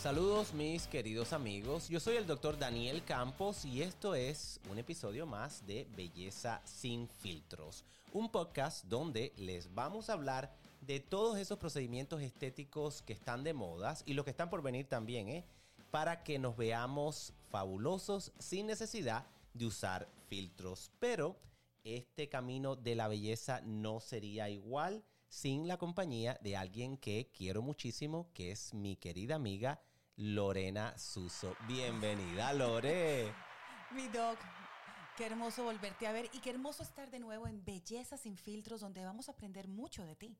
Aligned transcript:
Saludos 0.00 0.54
mis 0.54 0.86
queridos 0.86 1.32
amigos, 1.32 1.88
yo 1.88 1.98
soy 1.98 2.14
el 2.14 2.26
doctor 2.28 2.56
Daniel 2.56 3.02
Campos 3.04 3.64
y 3.64 3.82
esto 3.82 4.14
es 4.14 4.60
un 4.70 4.78
episodio 4.78 5.26
más 5.26 5.66
de 5.66 5.88
Belleza 5.96 6.62
sin 6.64 7.08
filtros, 7.08 7.84
un 8.12 8.30
podcast 8.30 8.84
donde 8.84 9.32
les 9.36 9.74
vamos 9.74 10.08
a 10.08 10.12
hablar 10.12 10.54
de 10.82 11.00
todos 11.00 11.36
esos 11.36 11.58
procedimientos 11.58 12.22
estéticos 12.22 13.02
que 13.02 13.12
están 13.12 13.42
de 13.42 13.54
modas 13.54 14.04
y 14.06 14.14
los 14.14 14.24
que 14.24 14.30
están 14.30 14.50
por 14.50 14.62
venir 14.62 14.86
también, 14.86 15.28
¿eh? 15.28 15.44
para 15.90 16.22
que 16.22 16.38
nos 16.38 16.56
veamos 16.56 17.32
fabulosos 17.50 18.30
sin 18.38 18.68
necesidad 18.68 19.26
de 19.52 19.66
usar 19.66 20.08
filtros. 20.28 20.92
Pero 21.00 21.34
este 21.82 22.28
camino 22.28 22.76
de 22.76 22.94
la 22.94 23.08
belleza 23.08 23.62
no 23.62 23.98
sería 23.98 24.48
igual 24.48 25.02
sin 25.28 25.68
la 25.68 25.76
compañía 25.76 26.38
de 26.42 26.56
alguien 26.56 26.96
que 26.96 27.30
quiero 27.32 27.62
muchísimo, 27.62 28.30
que 28.32 28.50
es 28.50 28.74
mi 28.74 28.96
querida 28.96 29.36
amiga 29.36 29.80
Lorena 30.16 30.96
Suso. 30.98 31.54
Bienvenida, 31.66 32.52
Lore. 32.52 33.32
Mi 33.92 34.08
doc, 34.08 34.38
qué 35.16 35.26
hermoso 35.26 35.64
volverte 35.64 36.06
a 36.06 36.12
ver 36.12 36.30
y 36.32 36.40
qué 36.40 36.50
hermoso 36.50 36.82
estar 36.82 37.10
de 37.10 37.20
nuevo 37.20 37.46
en 37.46 37.64
Belleza 37.64 38.16
sin 38.16 38.36
filtros, 38.36 38.80
donde 38.80 39.04
vamos 39.04 39.28
a 39.28 39.32
aprender 39.32 39.68
mucho 39.68 40.04
de 40.04 40.16
ti. 40.16 40.36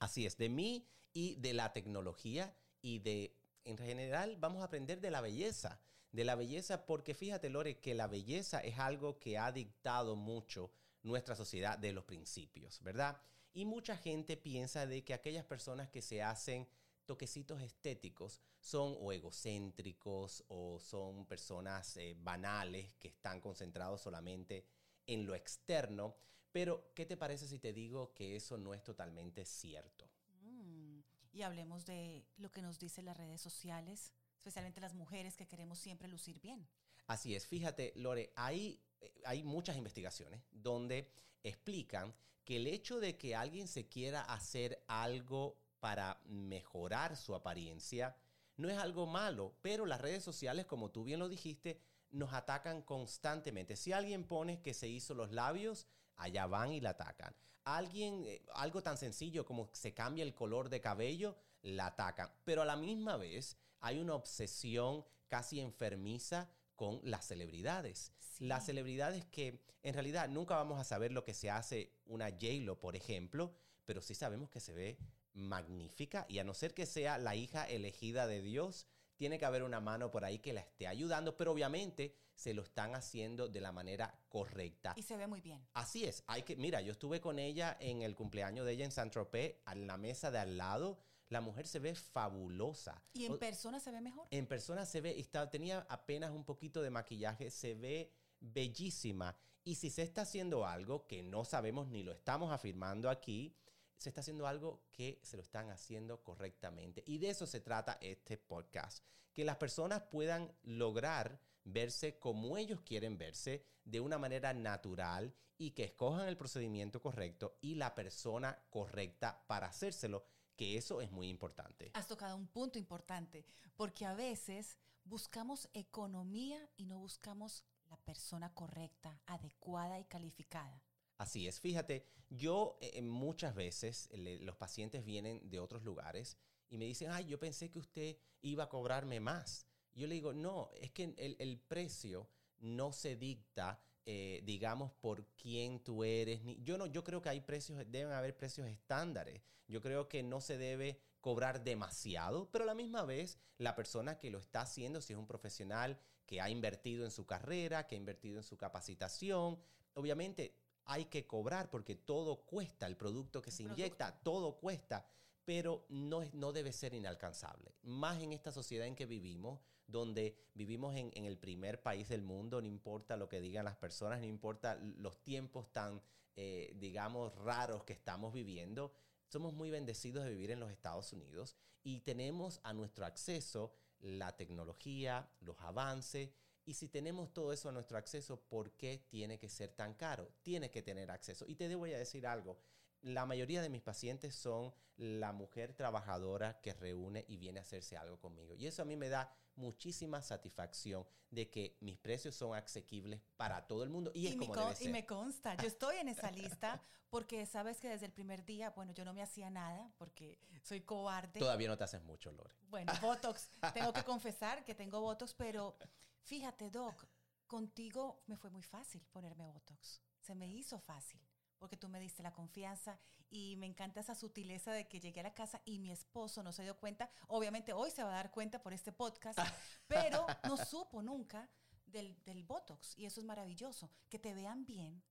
Así 0.00 0.26
es, 0.26 0.36
de 0.38 0.48
mí 0.48 0.88
y 1.12 1.36
de 1.36 1.52
la 1.52 1.72
tecnología 1.72 2.54
y 2.80 3.00
de, 3.00 3.36
en 3.64 3.76
general, 3.76 4.36
vamos 4.38 4.62
a 4.62 4.66
aprender 4.66 5.00
de 5.00 5.10
la 5.10 5.20
belleza. 5.20 5.80
De 6.12 6.24
la 6.24 6.34
belleza, 6.34 6.86
porque 6.86 7.14
fíjate, 7.14 7.50
Lore, 7.50 7.78
que 7.78 7.94
la 7.94 8.08
belleza 8.08 8.60
es 8.60 8.78
algo 8.78 9.20
que 9.20 9.38
ha 9.38 9.52
dictado 9.52 10.16
mucho 10.16 10.72
nuestra 11.02 11.36
sociedad 11.36 11.78
de 11.78 11.92
los 11.92 12.04
principios, 12.04 12.82
¿verdad? 12.82 13.20
Y 13.52 13.64
mucha 13.64 13.96
gente 13.96 14.36
piensa 14.36 14.86
de 14.86 15.04
que 15.04 15.14
aquellas 15.14 15.44
personas 15.44 15.88
que 15.90 16.02
se 16.02 16.22
hacen 16.22 16.68
toquecitos 17.04 17.60
estéticos 17.60 18.40
son 18.60 18.96
o 19.00 19.12
egocéntricos 19.12 20.44
o 20.46 20.78
son 20.78 21.26
personas 21.26 21.96
eh, 21.96 22.14
banales 22.16 22.94
que 22.94 23.08
están 23.08 23.40
concentrados 23.40 24.00
solamente 24.00 24.64
en 25.06 25.26
lo 25.26 25.34
externo. 25.34 26.14
Pero, 26.52 26.92
¿qué 26.94 27.06
te 27.06 27.16
parece 27.16 27.48
si 27.48 27.58
te 27.58 27.72
digo 27.72 28.14
que 28.14 28.36
eso 28.36 28.58
no 28.58 28.74
es 28.74 28.84
totalmente 28.84 29.44
cierto? 29.44 30.08
Mm, 30.42 31.00
y 31.32 31.42
hablemos 31.42 31.84
de 31.84 32.24
lo 32.36 32.50
que 32.52 32.62
nos 32.62 32.78
dicen 32.78 33.06
las 33.06 33.16
redes 33.16 33.40
sociales, 33.40 34.12
especialmente 34.36 34.80
las 34.80 34.94
mujeres 34.94 35.36
que 35.36 35.48
queremos 35.48 35.78
siempre 35.80 36.06
lucir 36.06 36.40
bien. 36.40 36.68
Así 37.08 37.34
es, 37.34 37.46
fíjate, 37.46 37.92
Lore, 37.96 38.32
hay, 38.36 38.80
eh, 39.00 39.12
hay 39.24 39.42
muchas 39.42 39.76
investigaciones 39.76 40.42
donde 40.52 41.10
explican 41.42 42.14
que 42.50 42.56
el 42.56 42.66
hecho 42.66 42.98
de 42.98 43.16
que 43.16 43.36
alguien 43.36 43.68
se 43.68 43.86
quiera 43.86 44.22
hacer 44.22 44.82
algo 44.88 45.56
para 45.78 46.20
mejorar 46.24 47.16
su 47.16 47.36
apariencia, 47.36 48.16
no 48.56 48.68
es 48.68 48.76
algo 48.76 49.06
malo, 49.06 49.54
pero 49.62 49.86
las 49.86 50.00
redes 50.00 50.24
sociales, 50.24 50.66
como 50.66 50.90
tú 50.90 51.04
bien 51.04 51.20
lo 51.20 51.28
dijiste, 51.28 51.80
nos 52.10 52.32
atacan 52.32 52.82
constantemente. 52.82 53.76
Si 53.76 53.92
alguien 53.92 54.24
pone 54.24 54.62
que 54.62 54.74
se 54.74 54.88
hizo 54.88 55.14
los 55.14 55.30
labios, 55.30 55.86
allá 56.16 56.48
van 56.48 56.72
y 56.72 56.80
la 56.80 56.90
atacan. 56.90 57.32
Alguien, 57.62 58.24
eh, 58.26 58.42
algo 58.54 58.82
tan 58.82 58.98
sencillo 58.98 59.44
como 59.44 59.70
se 59.72 59.94
cambia 59.94 60.24
el 60.24 60.34
color 60.34 60.70
de 60.70 60.80
cabello, 60.80 61.36
la 61.62 61.86
atacan. 61.86 62.32
Pero 62.42 62.62
a 62.62 62.64
la 62.64 62.74
misma 62.74 63.16
vez 63.16 63.58
hay 63.78 64.00
una 64.00 64.16
obsesión 64.16 65.04
casi 65.28 65.60
enfermiza 65.60 66.50
con 66.80 66.98
las 67.04 67.26
celebridades. 67.26 68.14
Las 68.38 68.64
celebridades 68.64 69.26
que 69.26 69.60
en 69.82 69.92
realidad 69.92 70.30
nunca 70.30 70.56
vamos 70.56 70.80
a 70.80 70.84
saber 70.84 71.12
lo 71.12 71.24
que 71.24 71.34
se 71.34 71.50
hace 71.50 71.92
una 72.06 72.30
J-Lo, 72.30 72.80
por 72.80 72.96
ejemplo, 72.96 73.54
pero 73.84 74.00
sí 74.00 74.14
sabemos 74.14 74.48
que 74.48 74.60
se 74.60 74.72
ve 74.72 74.96
magnífica 75.34 76.24
y 76.26 76.38
a 76.38 76.44
no 76.44 76.54
ser 76.54 76.72
que 76.72 76.86
sea 76.86 77.18
la 77.18 77.36
hija 77.36 77.68
elegida 77.68 78.26
de 78.26 78.40
Dios, 78.40 78.86
tiene 79.16 79.38
que 79.38 79.44
haber 79.44 79.62
una 79.62 79.78
mano 79.80 80.10
por 80.10 80.24
ahí 80.24 80.38
que 80.38 80.54
la 80.54 80.62
esté 80.62 80.86
ayudando, 80.86 81.36
pero 81.36 81.52
obviamente 81.52 82.16
se 82.34 82.54
lo 82.54 82.62
están 82.62 82.94
haciendo 82.94 83.46
de 83.46 83.60
la 83.60 83.72
manera 83.72 84.18
correcta. 84.30 84.94
Y 84.96 85.02
se 85.02 85.18
ve 85.18 85.26
muy 85.26 85.42
bien. 85.42 85.62
Así 85.74 86.06
es, 86.06 86.24
hay 86.28 86.44
que, 86.44 86.56
mira, 86.56 86.80
yo 86.80 86.92
estuve 86.92 87.20
con 87.20 87.38
ella 87.38 87.76
en 87.78 88.00
el 88.00 88.14
cumpleaños 88.14 88.64
de 88.64 88.72
ella 88.72 88.86
en 88.86 88.90
Saint 88.90 89.12
Tropez, 89.12 89.56
en 89.70 89.86
la 89.86 89.98
mesa 89.98 90.30
de 90.30 90.38
al 90.38 90.56
lado. 90.56 90.98
La 91.30 91.40
mujer 91.40 91.66
se 91.66 91.78
ve 91.78 91.94
fabulosa. 91.94 93.02
¿Y 93.12 93.24
en 93.24 93.38
persona 93.38 93.80
se 93.80 93.90
ve 93.92 94.00
mejor? 94.00 94.26
En 94.30 94.46
persona 94.46 94.84
se 94.84 95.00
ve, 95.00 95.18
está, 95.18 95.48
tenía 95.48 95.86
apenas 95.88 96.32
un 96.32 96.44
poquito 96.44 96.82
de 96.82 96.90
maquillaje, 96.90 97.50
se 97.50 97.74
ve 97.74 98.12
bellísima. 98.40 99.36
Y 99.62 99.76
si 99.76 99.90
se 99.90 100.02
está 100.02 100.22
haciendo 100.22 100.66
algo 100.66 101.06
que 101.06 101.22
no 101.22 101.44
sabemos 101.44 101.88
ni 101.88 102.02
lo 102.02 102.12
estamos 102.12 102.52
afirmando 102.52 103.08
aquí, 103.08 103.56
se 103.96 104.08
está 104.08 104.22
haciendo 104.22 104.46
algo 104.46 104.82
que 104.92 105.20
se 105.22 105.36
lo 105.36 105.42
están 105.42 105.70
haciendo 105.70 106.24
correctamente. 106.24 107.04
Y 107.06 107.18
de 107.18 107.30
eso 107.30 107.46
se 107.46 107.60
trata 107.60 107.98
este 108.00 108.36
podcast. 108.36 109.04
Que 109.32 109.44
las 109.44 109.56
personas 109.56 110.02
puedan 110.10 110.52
lograr 110.62 111.40
verse 111.64 112.18
como 112.18 112.56
ellos 112.56 112.80
quieren 112.80 113.18
verse 113.18 113.64
de 113.84 114.00
una 114.00 114.18
manera 114.18 114.52
natural 114.52 115.34
y 115.58 115.72
que 115.72 115.84
escojan 115.84 116.26
el 116.26 116.36
procedimiento 116.36 117.02
correcto 117.02 117.58
y 117.60 117.74
la 117.74 117.94
persona 117.94 118.64
correcta 118.70 119.44
para 119.46 119.68
hacérselo, 119.68 120.24
que 120.60 120.76
eso 120.76 121.00
es 121.00 121.10
muy 121.10 121.30
importante. 121.30 121.90
Has 121.94 122.06
tocado 122.06 122.36
un 122.36 122.46
punto 122.46 122.78
importante, 122.78 123.46
porque 123.76 124.04
a 124.04 124.12
veces 124.12 124.76
buscamos 125.04 125.70
economía 125.72 126.68
y 126.76 126.84
no 126.84 126.98
buscamos 126.98 127.64
la 127.88 127.96
persona 127.96 128.52
correcta, 128.52 129.22
adecuada 129.24 129.98
y 129.98 130.04
calificada. 130.04 130.84
Así 131.16 131.48
es, 131.48 131.60
fíjate, 131.60 132.04
yo 132.28 132.76
eh, 132.82 133.00
muchas 133.00 133.54
veces 133.54 134.10
los 134.12 134.54
pacientes 134.56 135.02
vienen 135.02 135.48
de 135.48 135.60
otros 135.60 135.82
lugares 135.82 136.36
y 136.68 136.76
me 136.76 136.84
dicen, 136.84 137.10
ay, 137.10 137.24
yo 137.24 137.38
pensé 137.38 137.70
que 137.70 137.78
usted 137.78 138.18
iba 138.42 138.64
a 138.64 138.68
cobrarme 138.68 139.18
más. 139.18 139.66
Yo 139.94 140.06
le 140.06 140.14
digo, 140.14 140.34
no, 140.34 140.72
es 140.74 140.90
que 140.90 141.14
el, 141.16 141.58
precio 141.58 142.28
no 142.58 142.92
se 142.92 143.16
dicta, 143.16 143.82
eh, 144.06 144.42
digamos, 144.44 144.92
por 145.00 145.24
quién 145.36 145.80
tú 145.80 146.04
eres. 146.04 146.42
Ni, 146.42 146.60
yo 146.62 146.78
no, 146.78 146.86
yo 146.86 147.04
creo 147.04 147.20
que 147.22 147.28
hay 147.28 147.40
precios, 147.40 147.78
deben 147.88 148.12
haber 148.12 148.36
precios 148.36 148.68
estándares. 148.68 149.42
Yo 149.68 149.80
creo 149.80 150.08
que 150.08 150.22
no 150.22 150.40
se 150.40 150.58
debe 150.58 151.00
cobrar 151.20 151.62
demasiado, 151.62 152.48
pero 152.50 152.64
a 152.64 152.66
la 152.66 152.74
misma 152.74 153.04
vez 153.04 153.38
la 153.58 153.74
persona 153.74 154.18
que 154.18 154.30
lo 154.30 154.38
está 154.38 154.62
haciendo, 154.62 155.00
si 155.00 155.12
es 155.12 155.18
un 155.18 155.26
profesional 155.26 155.98
que 156.26 156.40
ha 156.40 156.48
invertido 156.48 157.04
en 157.04 157.10
su 157.10 157.26
carrera, 157.26 157.86
que 157.86 157.94
ha 157.94 157.98
invertido 157.98 158.38
en 158.38 158.44
su 158.44 158.56
capacitación, 158.56 159.58
obviamente 159.94 160.54
hay 160.84 161.04
que 161.06 161.26
cobrar 161.26 161.70
porque 161.70 161.94
todo 161.94 162.44
cuesta, 162.46 162.86
el 162.86 162.96
producto 162.96 163.42
que 163.42 163.50
se 163.50 163.64
inyecta, 163.64 164.18
todo 164.22 164.56
cuesta, 164.56 165.06
pero 165.44 165.86
no, 165.88 166.22
no 166.32 166.52
debe 166.52 166.72
ser 166.72 166.94
inalcanzable. 166.94 167.74
Más 167.82 168.22
en 168.22 168.32
esta 168.32 168.52
sociedad 168.52 168.86
en 168.86 168.94
que 168.94 169.06
vivimos, 169.06 169.60
donde 169.86 170.36
vivimos 170.54 170.94
en, 170.94 171.24
el 171.24 171.38
primer 171.38 171.82
país 171.82 172.08
del 172.08 172.22
mundo, 172.22 172.60
no 172.60 172.68
importa 172.68 173.16
lo 173.16 173.28
que 173.28 173.40
digan 173.40 173.64
las 173.64 173.76
personas, 173.76 174.20
no 174.20 174.26
importa 174.26 174.76
los 174.76 175.22
tiempos 175.22 175.72
tan, 175.72 176.00
eh, 176.36 176.72
digamos, 176.76 177.34
raros 177.36 177.84
que 177.84 177.92
estamos 177.92 178.32
viviendo, 178.32 178.92
somos 179.26 179.52
muy 179.52 179.70
bendecidos 179.70 180.24
de 180.24 180.30
vivir 180.30 180.50
en 180.50 180.60
los 180.60 180.70
Estados 180.70 181.12
Unidos 181.12 181.56
y 181.82 182.00
tenemos 182.00 182.60
a 182.62 182.72
nuestro 182.72 183.06
acceso 183.06 183.74
la 184.00 184.36
tecnología, 184.36 185.30
los 185.40 185.60
avances 185.60 186.30
Y 186.64 186.74
si 186.74 186.88
tenemos 186.88 187.32
todo 187.32 187.52
eso 187.52 187.68
a 187.68 187.72
nuestro 187.72 187.98
acceso, 187.98 188.40
¿por 188.48 188.72
qué 188.72 189.06
tiene 189.08 189.38
que 189.38 189.48
ser 189.48 189.72
tan 189.72 189.94
caro? 189.94 190.30
Tiene 190.42 190.70
que 190.70 190.82
tener 190.82 191.10
acceso. 191.10 191.44
Y 191.48 191.56
te 191.56 191.74
voy 191.74 191.92
a 191.94 191.98
decir 191.98 192.26
algo. 192.26 192.58
La 193.02 193.26
mayoría 193.26 193.62
de 193.62 193.70
mis 193.70 193.82
pacientes 193.82 194.34
son 194.34 194.72
la 194.96 195.32
mujer 195.32 195.72
trabajadora 195.72 196.60
que 196.60 196.74
reúne 196.74 197.24
y 197.26 197.38
viene 197.38 197.58
a 197.58 197.62
hacerse 197.62 197.96
algo 197.96 198.20
conmigo. 198.20 198.54
Y 198.54 198.66
eso 198.66 198.82
a 198.82 198.84
mí 198.84 198.96
me 198.96 199.08
da 199.08 199.32
muchísima 199.56 200.22
satisfacción 200.22 201.06
de 201.30 201.48
que 201.48 201.76
mis 201.80 201.96
precios 201.98 202.34
son 202.34 202.54
asequibles 202.54 203.20
para 203.36 203.66
todo 203.66 203.82
el 203.82 203.90
mundo 203.90 204.10
y, 204.14 204.26
es 204.26 204.36
como 204.36 204.54
debe 204.54 204.74
ser. 204.74 204.88
Y 204.88 204.92
me 204.92 205.06
consta, 205.06 205.54
yo 205.56 205.66
estoy 205.66 205.96
en 205.96 206.08
esa 206.08 206.30
lista 206.30 206.82
porque 207.08 207.46
sabes 207.46 207.80
que 207.80 207.88
desde 207.88 208.06
el 208.06 208.12
primer 208.12 208.44
día, 208.44 208.70
bueno, 208.70 208.92
yo 208.92 209.04
no 209.04 209.14
me 209.14 209.22
hacía 209.22 209.50
nada 209.50 209.90
porque 209.96 210.38
soy 210.62 210.82
cobarde. 210.82 211.40
Todavía 211.40 211.68
no 211.68 211.78
te 211.78 211.84
haces 211.84 212.02
mucho, 212.02 212.30
Lore. 212.32 212.54
Bueno, 212.68 212.92
Botox, 213.02 213.50
tengo 213.72 213.92
que 213.92 214.04
confesar 214.04 214.64
que 214.64 214.74
tengo 214.74 215.00
Botox, 215.00 215.34
pero 215.34 215.76
fíjate, 216.22 216.70
Doc, 216.70 217.06
contigo 217.46 218.22
me 218.26 218.36
fue 218.36 218.50
muy 218.50 218.62
fácil 218.62 219.02
ponerme 219.12 219.46
Botox. 219.46 220.02
Se 220.20 220.34
me 220.34 220.46
hizo 220.46 220.78
fácil 220.78 221.20
porque 221.60 221.76
tú 221.76 221.88
me 221.88 222.00
diste 222.00 222.22
la 222.22 222.32
confianza 222.32 222.98
y 223.28 223.54
me 223.58 223.66
encanta 223.66 224.00
esa 224.00 224.14
sutileza 224.14 224.72
de 224.72 224.88
que 224.88 224.98
llegué 224.98 225.20
a 225.20 225.24
la 225.24 225.34
casa 225.34 225.60
y 225.64 225.78
mi 225.78 225.92
esposo 225.92 226.42
no 226.42 226.52
se 226.52 226.62
dio 226.62 226.76
cuenta. 226.78 227.10
Obviamente 227.28 227.72
hoy 227.72 227.90
se 227.90 228.02
va 228.02 228.10
a 228.10 228.16
dar 228.16 228.32
cuenta 228.32 228.62
por 228.62 228.72
este 228.72 228.90
podcast, 228.90 229.38
pero 229.86 230.26
no 230.48 230.56
supo 230.56 231.02
nunca 231.02 231.48
del, 231.86 232.16
del 232.24 232.42
Botox 232.42 232.98
y 232.98 233.04
eso 233.04 233.20
es 233.20 233.26
maravilloso. 233.26 233.90
Que 234.08 234.18
te 234.18 234.34
vean 234.34 234.64
bien, 234.64 235.02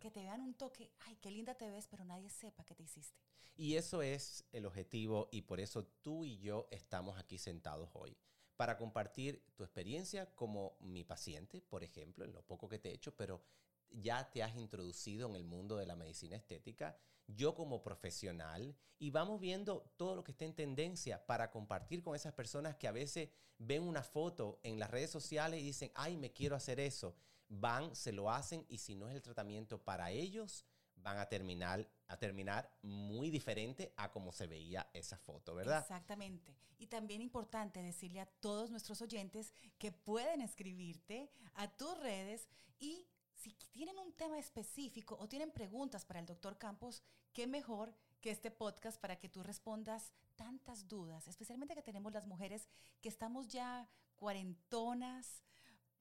Que 0.00 0.10
te 0.10 0.22
vean 0.22 0.40
un 0.40 0.54
toque, 0.54 0.92
ay, 1.06 1.16
qué 1.16 1.30
linda 1.30 1.54
te 1.54 1.70
ves, 1.70 1.86
pero 1.88 2.04
nadie 2.04 2.28
sepa 2.28 2.64
qué 2.64 2.74
te 2.74 2.82
hiciste. 2.82 3.20
Y 3.56 3.76
eso 3.76 4.02
es 4.02 4.44
el 4.52 4.66
objetivo 4.66 5.28
y 5.30 5.42
por 5.42 5.60
eso 5.60 5.84
tú 6.02 6.24
y 6.24 6.38
yo 6.38 6.68
estamos 6.70 7.18
aquí 7.18 7.38
sentados 7.38 7.90
hoy. 7.94 8.16
Para 8.56 8.76
compartir 8.76 9.44
tu 9.56 9.64
experiencia 9.64 10.34
como 10.34 10.76
mi 10.80 11.04
paciente, 11.04 11.60
por 11.60 11.82
ejemplo, 11.82 12.24
en 12.24 12.32
lo 12.32 12.42
poco 12.42 12.68
que 12.68 12.78
te 12.78 12.90
he 12.90 12.94
hecho, 12.94 13.16
pero 13.16 13.42
ya 13.94 14.30
te 14.30 14.42
has 14.42 14.56
introducido 14.56 15.28
en 15.28 15.36
el 15.36 15.44
mundo 15.44 15.76
de 15.76 15.86
la 15.86 15.96
medicina 15.96 16.36
estética, 16.36 16.96
yo 17.26 17.54
como 17.54 17.82
profesional, 17.82 18.76
y 18.98 19.10
vamos 19.10 19.40
viendo 19.40 19.92
todo 19.96 20.14
lo 20.14 20.24
que 20.24 20.32
está 20.32 20.44
en 20.44 20.54
tendencia 20.54 21.24
para 21.26 21.50
compartir 21.50 22.02
con 22.02 22.14
esas 22.14 22.32
personas 22.34 22.76
que 22.76 22.88
a 22.88 22.92
veces 22.92 23.30
ven 23.58 23.82
una 23.82 24.02
foto 24.02 24.60
en 24.62 24.78
las 24.78 24.90
redes 24.90 25.10
sociales 25.10 25.60
y 25.60 25.64
dicen, 25.64 25.90
ay, 25.94 26.16
me 26.16 26.32
quiero 26.32 26.56
hacer 26.56 26.80
eso. 26.80 27.16
Van, 27.48 27.94
se 27.94 28.12
lo 28.12 28.30
hacen 28.30 28.64
y 28.68 28.78
si 28.78 28.94
no 28.94 29.08
es 29.08 29.14
el 29.14 29.22
tratamiento 29.22 29.82
para 29.82 30.10
ellos, 30.10 30.64
van 30.96 31.18
a 31.18 31.28
terminar, 31.28 31.88
a 32.06 32.16
terminar 32.16 32.70
muy 32.82 33.30
diferente 33.30 33.92
a 33.96 34.10
como 34.12 34.32
se 34.32 34.46
veía 34.46 34.88
esa 34.92 35.18
foto, 35.18 35.54
¿verdad? 35.54 35.80
Exactamente. 35.80 36.56
Y 36.78 36.86
también 36.86 37.22
importante 37.22 37.82
decirle 37.82 38.20
a 38.20 38.26
todos 38.26 38.70
nuestros 38.70 39.02
oyentes 39.02 39.52
que 39.78 39.92
pueden 39.92 40.40
escribirte 40.40 41.30
a 41.54 41.68
tus 41.76 41.98
redes 41.98 42.48
y 42.78 43.06
un 44.02 44.12
tema 44.12 44.38
específico 44.38 45.16
o 45.20 45.28
tienen 45.28 45.50
preguntas 45.50 46.04
para 46.04 46.20
el 46.20 46.26
doctor 46.26 46.58
Campos, 46.58 47.02
qué 47.32 47.46
mejor 47.46 47.94
que 48.20 48.30
este 48.30 48.50
podcast 48.50 49.00
para 49.00 49.16
que 49.16 49.28
tú 49.28 49.42
respondas 49.42 50.12
tantas 50.36 50.88
dudas, 50.88 51.28
especialmente 51.28 51.74
que 51.74 51.82
tenemos 51.82 52.12
las 52.12 52.26
mujeres 52.26 52.68
que 53.00 53.08
estamos 53.08 53.48
ya 53.48 53.88
cuarentonas, 54.16 55.42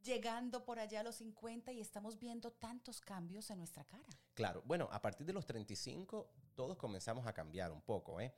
llegando 0.04 0.66
por 0.66 0.80
allá 0.80 1.02
a 1.02 1.04
los 1.04 1.16
50 1.16 1.72
y 1.74 1.82
estamos 1.82 2.18
viendo 2.18 2.52
tantos 2.52 3.02
cambios 3.02 3.50
en 3.52 3.60
nuestra 3.60 3.84
cara. 3.86 4.08
Claro, 4.34 4.64
bueno, 4.66 4.90
a 4.92 5.02
partir 5.02 5.26
de 5.28 5.34
los 5.34 5.46
35 5.46 6.30
todos 6.56 6.78
comenzamos 6.78 7.28
a 7.28 7.34
cambiar 7.34 7.72
un 7.72 7.82
poco, 7.82 8.20
¿eh? 8.20 8.34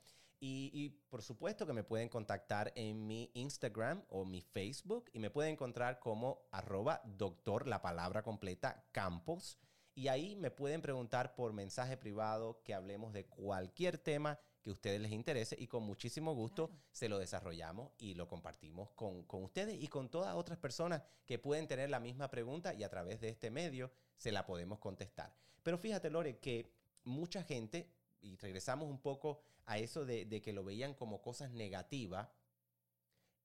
Y, 0.46 0.90
por 1.08 1.22
supuesto 1.22 1.66
que 1.66 1.72
me 1.72 1.84
pueden 1.84 2.10
contactar 2.10 2.70
en 2.76 3.06
mi 3.06 3.30
Instagram 3.32 4.04
o 4.10 4.26
mi 4.26 4.42
Facebook 4.42 5.08
y 5.14 5.18
me 5.18 5.30
pueden 5.30 5.52
encontrar 5.52 6.00
como 6.00 6.42
arroba 6.50 7.00
doctor, 7.02 7.66
la 7.66 7.80
palabra 7.80 8.22
completa, 8.22 8.84
Campos. 8.92 9.58
Y 9.94 10.08
ahí 10.08 10.36
me 10.36 10.50
pueden 10.50 10.82
preguntar 10.82 11.34
por 11.34 11.54
mensaje 11.54 11.96
privado 11.96 12.60
que 12.62 12.74
hablemos 12.74 13.14
de 13.14 13.24
cualquier 13.24 13.96
tema 13.96 14.38
que 14.60 14.68
a 14.68 14.74
ustedes 14.74 15.00
les 15.00 15.12
interese 15.12 15.56
y 15.58 15.66
con 15.66 15.82
muchísimo 15.82 16.34
gusto 16.34 16.70
se 16.90 17.08
lo 17.08 17.18
desarrollamos 17.18 17.92
y 17.96 18.12
lo 18.12 18.28
compartimos 18.28 18.90
con, 18.90 19.22
con, 19.22 19.44
ustedes 19.44 19.82
y 19.82 19.88
con 19.88 20.10
todas 20.10 20.34
otras 20.34 20.58
personas 20.58 21.02
que 21.24 21.38
pueden 21.38 21.66
tener 21.66 21.88
la 21.88 22.00
misma 22.00 22.28
pregunta 22.28 22.74
y 22.74 22.82
a 22.82 22.90
través 22.90 23.18
de 23.22 23.30
este 23.30 23.50
medio 23.50 23.90
se 24.18 24.30
la 24.30 24.44
podemos 24.44 24.78
contestar. 24.78 25.34
Pero 25.62 25.78
fíjate, 25.78 26.10
Lore, 26.10 26.38
que 26.38 26.70
mucha 27.04 27.42
gente, 27.42 27.88
y 28.24 28.36
regresamos 28.36 28.88
un 28.88 29.00
poco 29.00 29.40
a 29.66 29.78
eso 29.78 30.04
de, 30.04 30.42
que 30.42 30.52
lo 30.52 30.64
veían 30.64 30.94
como 30.94 31.22
cosas 31.22 31.52
negativas, 31.52 32.28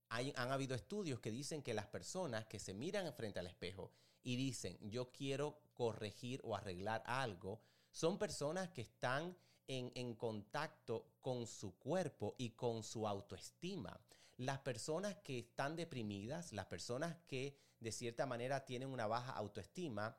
hay, 0.09 0.33
han 0.35 0.51
habido 0.51 0.75
estudios 0.75 1.19
que 1.19 1.31
dicen 1.31 1.61
que 1.61 1.73
las 1.73 1.87
personas 1.87 2.45
que 2.47 2.59
se 2.59 2.73
miran 2.73 3.13
frente 3.13 3.39
al 3.39 3.47
espejo 3.47 3.91
y 4.23 4.35
dicen 4.35 4.77
yo 4.81 5.11
quiero 5.11 5.61
corregir 5.73 6.41
o 6.43 6.55
arreglar 6.55 7.03
algo, 7.05 7.61
son 7.91 8.17
personas 8.17 8.69
que 8.69 8.81
están 8.81 9.37
en, 9.69 10.15
contacto 10.15 11.13
con 11.21 11.45
su 11.45 11.77
cuerpo 11.77 12.35
y 12.37 12.51
con 12.51 12.83
su 12.83 13.07
autoestima. 13.07 13.99
Las 14.37 14.59
personas 14.59 15.17
que 15.17 15.39
están 15.39 15.75
deprimidas, 15.75 16.53
las 16.53 16.65
personas 16.65 17.17
que 17.27 17.55
de 17.79 17.91
cierta 17.91 18.25
manera 18.25 18.65
tienen 18.65 18.89
una 18.89 19.05
baja 19.05 19.31
autoestima, 19.33 20.15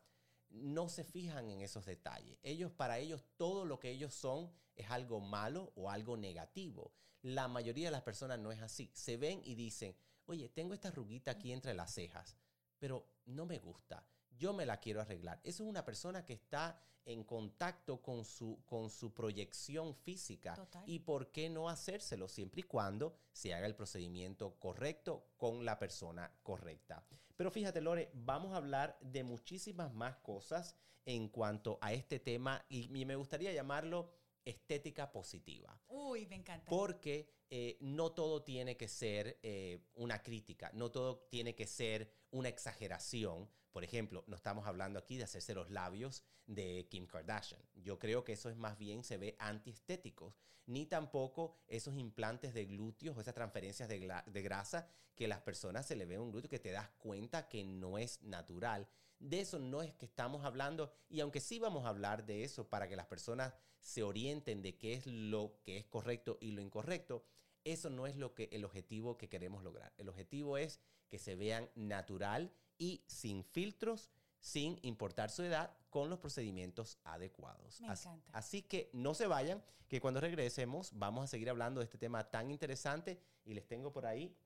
no 0.51 0.89
se 0.89 1.05
fijan 1.05 1.51
en 1.51 1.61
esos 1.61 1.87
detalles. 1.87 2.39
Ellos, 2.43 2.73
para 2.73 2.99
ellos, 2.99 3.25
todo 3.37 3.65
lo 3.65 3.79
que 3.79 3.91
ellos 3.91 4.15
son 4.15 4.53
es 4.77 4.91
algo 4.91 5.21
malo 5.21 5.73
o 5.77 5.91
algo 5.91 6.17
negativo. 6.17 6.93
La 7.23 7.49
mayoría 7.49 7.89
de 7.89 7.93
las 7.93 8.03
personas 8.03 8.39
no 8.39 8.53
es 8.53 8.61
así. 8.61 8.91
Se 8.95 9.17
ven 9.17 9.41
y 9.45 9.55
dicen, 9.55 9.95
oye, 10.27 10.49
tengo 10.49 10.75
esta 10.75 10.91
ruguita 10.91 11.33
aquí 11.33 11.53
entre 11.53 11.75
las 11.75 11.93
cejas, 11.93 12.37
pero 12.79 13.07
no 13.27 13.47
me 13.47 13.59
gusta 13.59 14.07
yo 14.41 14.55
me 14.55 14.67
la 14.67 14.79
quiero 14.79 15.03
arreglar. 15.03 15.39
Eso 15.45 15.63
es 15.63 15.69
una 15.69 15.85
persona 15.85 16.25
que 16.25 16.33
está 16.33 16.81
en 17.05 17.25
contacto 17.25 18.01
con 18.01 18.25
su, 18.25 18.63
con 18.65 18.89
su 18.89 19.13
proyección 19.13 19.95
física. 19.95 20.57
¿Y 20.87 21.01
por 21.01 21.31
qué 21.31 21.51
no 21.51 21.69
hacérselo 21.69 22.27
siempre 22.27 22.61
y 22.61 22.65
cuando 22.65 23.15
se 23.33 23.53
haga 23.55 23.67
el 23.67 23.77
procedimiento 23.77 24.59
correcto 24.59 25.29
con 25.37 25.65
la 25.65 25.79
persona 25.79 26.33
correcta? 26.43 27.05
Pero 27.37 27.51
fíjate, 27.51 27.81
Lore, 27.81 28.11
vamos 28.15 28.53
a 28.53 28.57
hablar 28.57 28.99
de 29.01 29.23
muchísimas 29.25 29.93
más 29.93 30.17
cosas 30.17 30.75
en 31.05 31.29
cuanto 31.29 31.79
a 31.81 31.93
este 31.93 32.19
tema 32.19 32.65
y 32.69 32.89
me 33.05 33.17
gustaría 33.17 33.53
llamarlo 33.53 34.11
estética 34.45 35.13
positiva. 35.13 35.79
Uy, 35.89 36.27
me 36.27 36.37
encanta. 36.37 36.69
Porque 36.71 37.29
eh, 37.53 37.79
no 37.81 38.13
todo 38.13 38.45
tiene 38.45 38.77
que 38.77 38.87
ser 38.87 39.41
eh, 39.43 39.81
una 39.95 40.23
crítica, 40.23 40.71
no 40.73 40.93
todo 40.93 41.27
tiene 41.31 41.57
que 41.57 41.67
ser 41.67 42.13
una 42.31 42.49
exageración. 42.49 43.51
Por 43.73 43.83
ejemplo, 43.83 44.23
no 44.29 44.37
estamos 44.37 44.67
hablando 44.67 45.01
aquí 45.01 45.17
de 45.17 45.25
hacerse 45.25 45.53
los 45.55 45.69
labios 45.69 46.23
de 46.47 46.87
Kim 46.89 47.07
Kardashian. 47.07 47.61
Yo 47.75 47.99
creo 47.99 48.23
que 48.23 48.35
eso 48.35 48.51
es 48.51 48.57
más 48.57 48.79
bien 48.79 49.03
se 49.03 49.17
ve 49.17 49.35
antiestéticos, 49.41 50.35
ni 50.67 50.87
tampoco 50.87 51.57
esos 51.67 51.97
implantes 51.97 52.55
de 52.55 52.67
glúteos 52.67 53.17
o 53.17 53.21
esas 53.21 53.35
transferencias 53.35 53.89
de, 53.89 53.99
grasa 54.43 54.89
que 55.17 55.27
las 55.27 55.41
personas 55.41 55.87
se 55.87 55.97
le 55.97 56.07
ve 56.07 56.21
un 56.21 56.31
glúteo 56.31 56.51
que 56.51 56.61
te 56.61 56.71
das 56.71 56.91
cuenta 56.99 57.49
que 57.49 57.65
no 57.65 57.99
es 57.99 58.23
natural. 58.23 58.89
De 59.19 59.41
eso 59.41 59.59
no 59.59 59.83
es 59.83 59.93
que 59.95 60.07
estamos 60.07 60.45
hablando 60.45 60.93
y 61.09 61.19
aunque 61.19 61.41
sí 61.41 61.59
vamos 61.59 61.85
a 61.85 61.89
hablar 61.89 62.25
de 62.27 62.45
eso 62.45 62.69
para 62.69 62.89
que 62.89 62.97
las 62.97 63.07
personas 63.07 63.55
se 63.81 64.03
orienten 64.03 64.63
de 64.63 64.77
qué 64.77 64.95
es 64.95 65.07
lo 65.07 65.61
que 65.65 65.79
es 65.79 65.87
correcto 65.87 66.39
y 66.41 66.53
lo 66.53 66.61
incorrecto, 66.61 67.25
eso 67.65 67.91
no 67.91 68.07
es 68.07 68.17
lo 68.17 68.35
que 68.35 68.49
el 68.53 68.65
objetivo 68.65 69.17
que 69.17 69.29
queremos 69.29 69.63
lograr. 69.63 69.93
El 69.99 70.09
objetivo 70.09 70.57
es 70.57 70.81
que 71.09 71.19
se 71.19 71.35
vean 71.35 71.69
natural 71.75 72.53
y 72.79 73.05
sin 73.07 73.45
filtros, 73.45 74.11
sin 74.39 74.79
importar 74.83 75.31
su 75.31 75.43
edad, 75.43 75.77
con 75.91 76.09
los 76.09 76.19
procedimientos 76.19 76.99
adecuados. 77.05 77.81
Me 77.81 77.89
encanta. 77.89 78.31
Así, 78.33 78.63
que 78.63 78.91
no 78.93 79.15
se 79.15 79.27
vayan, 79.27 79.63
que 79.89 80.01
cuando 80.01 80.21
regresemos 80.21 80.93
vamos 80.95 81.25
a 81.25 81.27
seguir 81.27 81.51
hablando 81.51 81.81
de 81.81 81.85
este 81.85 81.99
tema 81.99 82.31
tan 82.31 82.51
interesante 82.51 83.21
y 83.45 83.55
les 83.55 83.67
tengo 83.67 83.93
por 83.93 84.07
ahí 84.07 84.37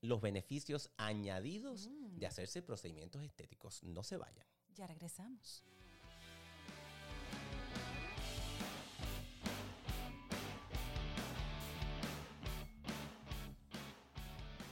los 0.00 0.20
beneficios 0.20 0.90
añadidos 0.96 1.88
mm. 1.88 2.18
de 2.18 2.26
hacerse 2.26 2.62
procedimientos 2.62 3.22
estéticos. 3.22 3.82
No 3.82 4.02
se 4.02 4.16
vayan. 4.16 4.46
Ya 4.74 4.86
regresamos. 4.86 5.62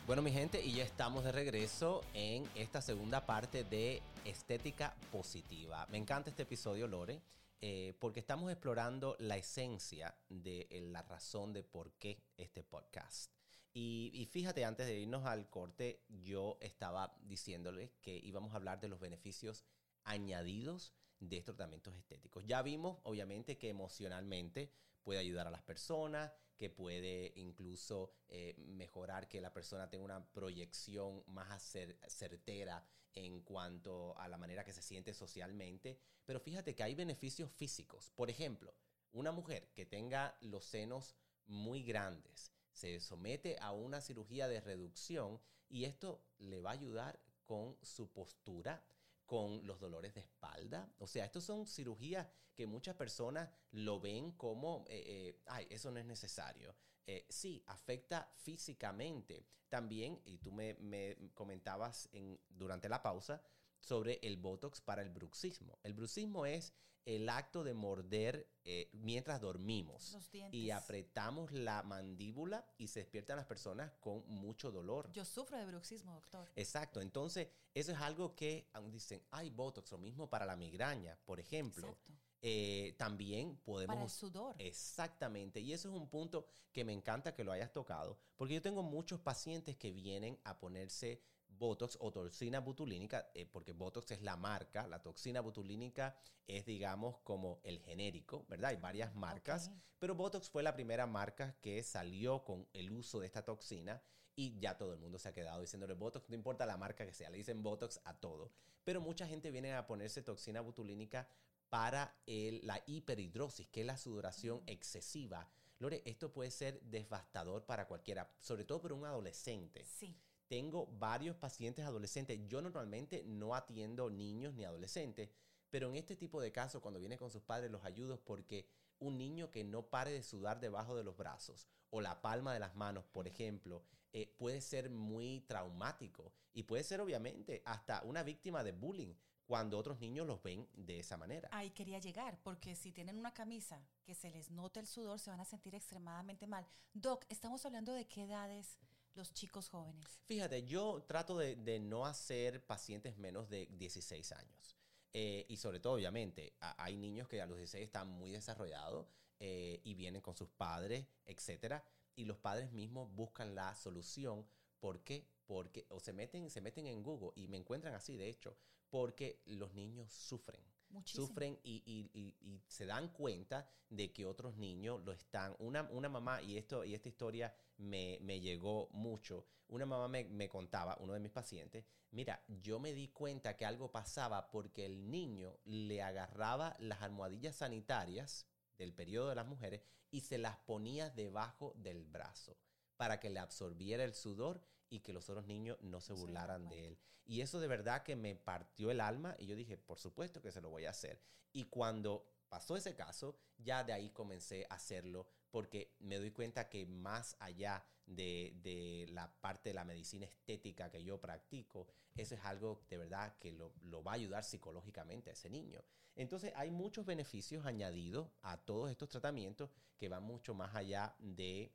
Bueno, 0.09 0.23
mi 0.23 0.33
gente, 0.33 0.65
y 0.65 0.73
ya 0.73 0.85
estamos 0.85 1.23
de 1.23 1.33
regreso 1.33 2.03
en 2.15 2.49
esta 2.55 2.81
segunda 2.81 3.27
parte 3.27 3.65
de 3.65 4.01
Estética 4.25 4.95
Positiva. 5.13 5.87
Me 5.91 5.99
encanta 5.99 6.31
este 6.31 6.45
episodio, 6.45 6.87
Lore, 6.87 7.21
eh, 7.61 7.93
porque 8.01 8.21
estamos 8.21 8.51
explorando 8.51 9.17
la 9.19 9.37
esencia 9.37 10.17
de 10.31 10.67
eh, 10.71 10.81
la 10.81 11.03
razón 11.03 11.53
de 11.53 11.63
por 11.63 11.93
qué 11.99 12.23
este 12.39 12.65
podcast. 12.65 13.31
Y, 13.75 14.27
fíjate, 14.31 14.65
antes 14.65 14.87
de 14.87 14.99
irnos 14.99 15.27
al 15.27 15.51
corte, 15.51 16.01
yo 16.09 16.57
estaba 16.63 17.15
diciéndoles 17.21 17.91
que 18.01 18.17
íbamos 18.17 18.55
a 18.55 18.57
hablar 18.57 18.81
de 18.81 18.89
los 18.89 19.01
beneficios 19.01 19.67
añadidos 20.05 20.95
de 21.21 21.43
tratamientos 21.43 21.95
estéticos. 21.97 22.45
Ya 22.47 22.63
vimos, 22.63 22.99
obviamente, 23.03 23.59
que 23.59 23.69
emocionalmente 23.69 24.71
puede 25.03 25.21
ayudar 25.21 25.47
a 25.47 25.51
las 25.51 25.63
personas, 25.63 26.33
que 26.57 26.71
puede 26.71 27.33
incluso 27.37 28.13
eh, 28.29 28.55
mejorar 28.59 29.29
que 29.29 29.41
la 29.41 29.53
persona 29.53 29.89
tenga 29.89 30.05
una 30.05 30.27
proyección 30.33 31.23
más 31.27 31.77
certera 32.09 32.85
en 33.15 33.41
cuanto 33.43 34.19
a 34.19 34.29
la 34.29 34.39
manera 34.39 34.65
que 34.65 34.73
se 34.73 34.83
siente 34.83 35.15
socialmente, 35.15 35.99
pero 36.25 36.41
fíjate 36.41 36.75
que 36.75 36.83
hay 36.83 36.95
beneficios 36.95 37.51
físicos. 37.53 38.11
Por 38.15 38.31
ejemplo, 38.31 38.75
una 39.13 39.33
mujer 39.33 39.71
que 39.75 39.87
tenga 39.87 40.37
los 40.41 40.65
senos 40.65 41.17
muy 41.47 41.83
grandes 41.83 42.53
se 42.71 43.01
somete 43.01 43.57
a 43.61 43.73
una 43.73 44.01
cirugía 44.01 44.47
de 44.47 44.61
reducción 44.61 45.41
y 45.69 45.85
esto 45.85 46.23
le 46.39 46.61
va 46.61 46.71
a 46.71 46.75
ayudar 46.75 47.19
con 47.45 47.77
su 47.83 48.09
postura, 48.13 48.85
con 49.29 49.65
los 49.67 49.79
dolores 49.79 50.15
de 50.15 50.23
espalda. 50.23 50.91
O 50.99 51.07
sea, 51.07 51.27
estos 51.27 51.45
son 51.45 51.67
cirugías 51.67 52.27
que 52.55 52.67
muchas 52.67 52.97
personas 52.97 53.49
lo 53.73 54.01
ven 54.01 54.33
como, 54.33 54.87
eh, 54.89 55.05
eh, 55.07 55.43
ay, 55.47 55.67
eso 55.69 55.91
no 55.91 56.01
es 56.01 56.07
necesario. 56.07 56.75
Eh, 57.07 57.27
sí, 57.29 57.63
afecta 57.67 58.33
físicamente. 58.37 59.47
También, 59.69 60.23
y 60.25 60.39
tú 60.39 60.51
me, 60.51 61.31
comentabas 61.35 62.09
en, 62.13 62.41
durante 62.49 62.89
la 62.89 63.03
pausa, 63.03 63.43
sobre 63.81 64.19
el 64.23 64.37
Botox 64.37 64.81
para 64.81 65.03
el 65.03 65.11
bruxismo. 65.11 65.79
El 65.83 65.95
bruxismo 65.95 66.47
es 66.47 66.73
el 67.05 67.29
acto 67.31 67.65
de 67.65 67.73
morder 67.73 68.51
eh, 68.65 68.91
mientras 68.93 69.41
dormimos 69.41 70.19
y 70.53 70.71
apretamos 70.71 71.53
la 71.53 71.83
mandíbula 71.83 72.67
y 72.77 72.89
se 72.89 73.01
despiertan 73.01 73.39
las 73.39 73.47
personas 73.47 73.93
con 73.99 74.23
mucho 74.29 74.71
dolor. 74.71 75.11
Yo 75.13 75.25
sufro 75.25 75.57
de 75.57 75.65
bruxismo, 75.65 76.13
doctor. 76.13 76.51
Exacto, 76.55 77.01
entonces 77.01 77.49
eso 77.73 77.93
es 77.93 77.99
algo 77.99 78.35
que 78.35 78.69
aún 78.75 78.91
dicen, 78.91 79.23
hay 79.31 79.49
Botox, 79.49 79.91
lo 79.93 79.99
mismo 79.99 80.29
para 80.29 80.45
la 80.45 80.55
migraña, 80.55 81.19
por 81.25 81.41
ejemplo. 81.41 81.89
Exacto. 81.89 82.13
Eh, 82.43 82.95
también 82.99 83.57
podemos... 83.65 83.95
Para 83.95 84.05
el 84.05 84.11
sudor. 84.11 84.55
Exactamente. 84.59 85.61
Y 85.61 85.73
eso 85.73 85.89
es 85.89 85.95
un 85.95 86.09
punto 86.09 86.47
que 86.73 86.85
me 86.85 86.93
encanta 86.93 87.35
que 87.35 87.43
lo 87.43 87.53
hayas 87.53 87.73
tocado, 87.73 88.19
porque 88.37 88.55
yo 88.55 88.63
tengo 88.63 88.83
muchos 88.83 89.19
pacientes 89.19 89.77
que 89.77 89.93
vienen 89.93 90.39
a 90.45 90.59
ponerse 90.59 91.23
Botox 91.49 91.97
o 92.01 92.11
toxina 92.11 92.61
butulínica, 92.61 93.31
eh, 93.35 93.47
porque 93.47 93.73
Botox 93.73 94.11
es 94.13 94.23
la 94.23 94.37
marca, 94.37 94.87
la 94.87 95.03
toxina 95.03 95.41
butulínica 95.41 96.17
es, 96.47 96.65
digamos, 96.67 97.19
como 97.19 97.61
el 97.65 97.81
genérico, 97.81 98.47
¿verdad? 98.49 98.71
Hay 98.71 98.77
varias 98.77 99.15
marcas, 99.15 99.71
pero 99.99 100.15
Botox 100.15 100.49
fue 100.49 100.63
la 100.63 100.75
primera 100.75 101.07
marca 101.07 101.57
que 101.61 101.83
salió 101.83 102.45
con 102.45 102.69
el 102.73 102.91
uso 102.91 103.21
de 103.21 103.27
esta 103.27 103.45
toxina 103.45 104.03
y 104.37 104.59
ya 104.61 104.79
todo 104.79 104.93
el 104.93 105.01
mundo 105.01 105.19
se 105.19 105.29
ha 105.29 105.35
quedado 105.35 105.61
diciéndole 105.61 105.95
Botox, 105.95 106.29
no 106.29 106.37
importa 106.37 106.65
la 106.65 106.77
marca 106.77 107.05
que 107.05 107.13
sea, 107.13 107.29
le 107.29 107.39
dicen 107.39 107.63
Botox 107.63 108.01
a 108.05 108.15
todo. 108.15 108.53
Pero 108.85 109.01
mucha 109.01 109.27
gente 109.27 109.51
viene 109.51 109.75
a 109.75 109.87
ponerse 109.87 110.23
toxina 110.23 110.61
butulínica 110.61 111.29
para 111.69 112.17
la 112.27 112.83
hiperhidrosis, 112.87 113.69
que 113.69 113.81
es 113.81 113.87
la 113.87 113.99
sudoración 113.99 114.63
excesiva. 114.67 115.51
Lore, 115.79 116.03
esto 116.07 116.33
puede 116.33 116.51
ser 116.51 116.81
devastador 116.83 117.67
para 117.67 117.87
cualquiera, 117.87 118.33
sobre 118.39 118.65
todo 118.65 118.81
para 118.81 118.95
un 118.95 119.05
adolescente. 119.05 119.85
Sí. 119.85 120.17
Tengo 120.49 120.87
varios 120.99 121.37
pacientes 121.37 121.85
adolescentes. 121.85 122.41
Yo 122.49 122.61
normalmente 122.63 123.23
no 123.25 123.55
atiendo 123.55 124.11
niños 124.11 124.55
ni 124.55 124.65
adolescentes, 124.65 125.29
pero 125.71 125.89
en 125.89 125.97
este 125.97 126.17
tipo 126.17 126.41
de 126.41 126.53
casos, 126.53 126.81
cuando 126.81 127.01
viene 127.01 127.19
con 127.19 127.31
sus 127.31 127.43
padres, 127.43 127.71
los 127.71 127.85
ayudo 127.85 128.21
porque 128.25 128.67
un 128.99 129.19
niño 129.19 129.51
que 129.51 129.65
no 129.65 129.83
pare 129.91 130.11
de 130.13 130.23
sudar 130.23 130.61
debajo 130.61 130.97
de 130.97 131.05
los 131.05 131.17
brazos 131.17 131.69
o 131.91 132.01
la 132.01 132.21
palma 132.21 132.53
de 132.53 132.61
las 132.61 132.75
manos, 132.75 133.05
por 133.05 133.27
ejemplo, 133.27 133.85
eh, 134.13 134.35
puede 134.39 134.61
ser 134.61 134.91
muy 134.91 135.41
traumático 135.43 136.33
y 136.55 136.63
puede 136.65 136.83
ser 136.83 137.01
obviamente 137.01 137.63
hasta 137.65 138.03
una 138.03 138.23
víctima 138.23 138.65
de 138.65 138.73
bullying 138.73 139.15
cuando 139.47 139.79
otros 139.79 139.99
niños 139.99 140.27
los 140.27 140.43
ven 140.43 140.69
de 140.75 141.01
esa 141.01 141.17
manera. 141.17 141.49
Ahí 141.53 141.71
quería 141.71 141.99
llegar, 141.99 142.39
porque 142.43 142.75
si 142.75 142.93
tienen 142.93 143.19
una 143.19 143.33
camisa 143.33 143.83
que 144.05 144.15
se 144.15 144.31
les 144.31 144.51
nota 144.51 144.79
el 144.79 144.87
sudor, 144.87 145.19
se 145.19 145.31
van 145.31 145.41
a 145.41 145.45
sentir 145.47 145.75
extremadamente 145.75 146.47
mal. 146.47 146.67
Doc, 146.93 147.25
estamos 147.31 147.65
hablando 147.65 147.93
de 147.95 148.07
qué 148.07 148.25
edades 148.25 148.79
los 149.19 149.35
chicos 149.35 149.69
jóvenes. 149.69 150.21
Fíjate, 150.27 150.65
yo 150.65 151.05
trato 151.07 151.37
de, 151.37 151.81
no 151.81 152.07
hacer 152.07 152.65
pacientes 152.65 153.19
menos 153.19 153.51
de 153.51 153.67
16 153.73 154.33
años. 154.33 154.77
Eh, 155.13 155.45
y 155.49 155.57
sobre 155.57 155.81
todo, 155.81 155.95
obviamente, 155.95 156.55
hay 156.61 156.97
niños 156.97 157.29
que 157.29 157.43
a 157.43 157.47
los 157.47 157.59
16 157.59 157.85
están 157.85 158.09
muy 158.09 158.31
desarrollados 158.31 159.09
eh, 159.41 159.81
y 159.83 159.95
vienen 159.95 160.23
con 160.23 160.37
sus 160.37 160.49
padres, 160.49 161.07
etcétera, 161.27 161.85
y 162.15 162.25
los 162.25 162.39
padres 162.39 162.73
mismos 162.73 163.13
buscan 163.13 163.55
la 163.55 163.75
solución. 163.75 164.47
¿Por 164.79 165.03
qué? 165.03 165.27
Porque 165.47 165.87
o 165.89 165.99
se 165.99 166.13
meten, 166.13 166.49
se 166.49 166.61
meten 166.61 166.87
en 166.87 167.03
Google 167.03 167.33
y 167.35 167.49
me 167.49 167.57
encuentran 167.57 167.95
así, 167.95 168.17
de 168.17 168.29
hecho, 168.29 168.57
porque 168.89 169.43
los 169.47 169.75
niños 169.75 170.13
sufren. 170.13 170.63
Sufren 171.05 171.59
y, 171.63 172.35
se 172.67 172.87
dan 172.87 173.09
cuenta 173.09 173.69
de 173.89 174.13
que 174.13 174.27
otros 174.27 174.57
niños 174.57 175.03
lo 175.05 175.13
están. 175.13 175.55
Una, 175.59 175.83
una 175.91 176.09
mamá, 176.09 176.43
y, 176.43 176.57
esto, 176.57 176.85
y 176.85 176.95
esta 176.95 177.09
historia 177.09 177.55
me, 177.77 178.19
llegó 178.41 178.89
mucho, 178.93 179.47
una 179.69 179.87
mamá 179.87 180.09
me, 180.09 180.25
me, 180.25 180.49
contaba, 180.49 180.97
uno 181.01 181.13
de 181.13 181.21
mis 181.21 181.33
pacientes, 181.33 181.85
mira, 182.11 182.43
yo 182.49 182.79
me 182.79 182.93
di 182.93 183.09
cuenta 183.09 183.57
que 183.57 183.67
algo 183.67 183.91
pasaba 183.91 184.51
porque 184.51 184.87
el 184.87 185.11
niño 185.11 185.59
le 185.65 186.03
agarraba 186.03 186.75
las 186.79 187.03
almohadillas 187.03 187.57
sanitarias 187.57 188.47
del 188.77 188.95
periodo 188.95 189.29
de 189.29 189.35
las 189.35 189.47
mujeres 189.47 189.83
y 190.11 190.21
se 190.21 190.39
las 190.39 190.57
ponía 190.59 191.11
debajo 191.11 191.75
del 191.77 192.05
brazo 192.05 192.57
para 192.97 193.21
que 193.21 193.31
le 193.31 193.41
absorbiera 193.41 194.05
el 194.05 194.15
sudor 194.15 194.61
y 194.91 195.01
que 195.01 195.13
los 195.13 195.29
otros 195.29 195.47
niños 195.47 195.79
no 195.81 196.01
se 196.01 196.13
burlaran 196.13 196.69
de 196.69 196.89
él. 196.89 196.99
Y 197.25 197.43
eso 197.43 197.61
de 197.61 197.69
verdad 197.69 198.03
que 198.03 198.17
me 198.17 198.35
partió 198.35 198.91
el 198.91 199.01
alma 199.01 199.37
y 199.39 199.47
yo 199.47 199.55
dije, 199.55 199.77
por 199.77 199.99
supuesto 199.99 200.41
que 200.41 200.51
se 200.51 200.61
lo 200.61 200.71
voy 200.71 200.87
a 200.87 200.91
hacer. 200.91 201.21
Y 201.53 201.65
cuando 201.67 202.25
pasó 202.49 202.77
ese 202.77 202.95
caso, 202.95 203.39
ya 203.59 203.85
de 203.85 203.93
ahí 203.93 204.11
comencé 204.11 204.67
a 204.71 204.75
hacerlo 204.75 205.29
porque 205.51 205.95
me 206.01 206.17
doy 206.17 206.31
cuenta 206.31 206.69
que 206.69 206.87
más 206.87 207.37
allá 207.39 207.85
de, 208.07 209.07
la 209.11 209.31
parte 209.41 209.71
de 209.71 209.75
la 209.75 209.85
medicina 209.85 210.27
estética 210.27 210.91
que 210.91 211.05
yo 211.05 211.21
practico, 211.21 211.89
eso 212.15 212.35
es 212.35 212.45
algo 212.45 212.83
de 212.89 212.99
verdad 212.99 213.37
que 213.39 213.53
lo, 213.53 213.73
lo, 213.83 214.03
va 214.03 214.13
a 214.13 214.15
ayudar 214.15 214.45
psicológicamente 214.45 215.31
a 215.31 215.35
ese 215.35 215.51
niño. 215.51 215.83
Entonces 216.15 216.53
hay 216.57 216.71
muchos 216.71 217.07
beneficios 217.07 217.65
añadidos 217.65 218.29
a 218.43 218.57
todos 218.57 218.91
estos 218.91 219.09
tratamientos 219.09 219.71
que 219.97 220.09
van 220.09 220.23
mucho 220.23 220.55
más 220.55 220.75
allá 220.75 221.15
de 221.19 221.73